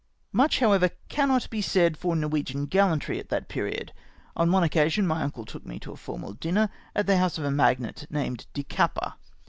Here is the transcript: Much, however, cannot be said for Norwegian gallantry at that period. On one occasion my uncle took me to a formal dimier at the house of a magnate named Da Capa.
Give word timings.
Much, 0.31 0.61
however, 0.61 0.89
cannot 1.09 1.47
be 1.51 1.61
said 1.61 1.95
for 1.95 2.15
Norwegian 2.15 2.65
gallantry 2.65 3.19
at 3.19 3.29
that 3.29 3.47
period. 3.47 3.93
On 4.35 4.51
one 4.51 4.63
occasion 4.63 5.05
my 5.05 5.21
uncle 5.21 5.45
took 5.45 5.63
me 5.63 5.77
to 5.77 5.91
a 5.91 5.95
formal 5.95 6.33
dimier 6.33 6.69
at 6.95 7.05
the 7.05 7.17
house 7.19 7.37
of 7.37 7.43
a 7.45 7.51
magnate 7.51 8.07
named 8.09 8.47
Da 8.55 8.63
Capa. 8.63 9.17